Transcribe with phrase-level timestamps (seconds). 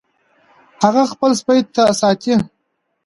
[0.83, 1.59] هغه خپل سپی
[1.99, 2.33] ساتي